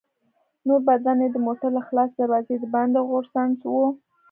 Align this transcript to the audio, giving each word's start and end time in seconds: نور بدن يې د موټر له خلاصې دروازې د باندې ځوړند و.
نور 0.67 0.79
بدن 0.87 1.17
يې 1.23 1.29
د 1.31 1.37
موټر 1.45 1.69
له 1.77 1.81
خلاصې 1.87 2.15
دروازې 2.17 2.55
د 2.59 2.65
باندې 2.73 2.99
ځوړند 3.09 3.59
و. 3.71 3.75